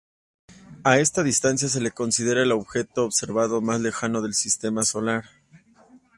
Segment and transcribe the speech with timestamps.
[0.83, 5.25] A esta distancia se le considera el objeto observado más lejano del sistema solar.